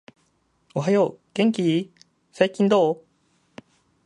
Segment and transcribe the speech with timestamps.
[0.73, 1.89] おはよう、元気ー？、
[2.31, 3.05] 最近どう？？